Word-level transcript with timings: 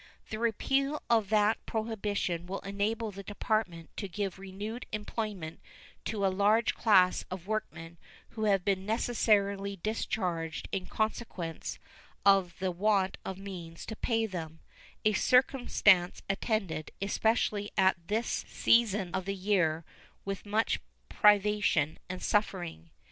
The 0.31 0.39
repeal 0.39 1.03
of 1.11 1.29
that 1.29 1.63
prohibition 1.67 2.47
will 2.47 2.61
enable 2.61 3.11
the 3.11 3.21
Department 3.21 3.95
to 3.97 4.07
give 4.07 4.39
renewed 4.39 4.87
employment 4.91 5.59
to 6.05 6.25
a 6.25 6.27
large 6.35 6.73
class 6.73 7.23
of 7.29 7.45
workmen 7.45 7.99
who 8.29 8.45
have 8.45 8.65
been 8.65 8.83
necessarily 8.83 9.75
discharged 9.75 10.67
in 10.71 10.87
consequence 10.87 11.77
of 12.25 12.55
the 12.57 12.71
want 12.71 13.17
of 13.23 13.37
means 13.37 13.85
to 13.85 13.95
pay 13.95 14.25
them 14.25 14.61
a 15.05 15.13
circumstance 15.13 16.23
attended, 16.27 16.89
especially 16.99 17.69
at 17.77 18.07
this 18.07 18.43
season 18.47 19.11
of 19.13 19.25
the 19.25 19.35
year, 19.35 19.85
with 20.25 20.47
much 20.47 20.79
privation 21.09 21.99
and 22.09 22.23
suffering. 22.23 22.89